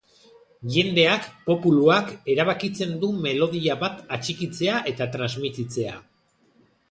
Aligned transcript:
Jendeak, 0.75 1.25
populuak, 1.49 2.07
erabakitzen 2.35 2.95
du 3.03 3.11
melodia 3.25 3.77
bat 3.83 4.01
atxikitzea 4.17 4.79
eta 4.95 5.09
transmititzea. 5.17 5.95